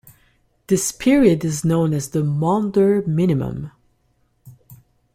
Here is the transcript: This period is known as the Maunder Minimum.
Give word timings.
This 0.65 0.91
period 0.91 1.45
is 1.45 1.63
known 1.63 1.93
as 1.93 2.09
the 2.09 2.23
Maunder 2.23 3.03
Minimum. 3.05 3.69